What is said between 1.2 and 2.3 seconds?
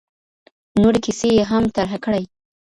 یې هم طرحه کړې.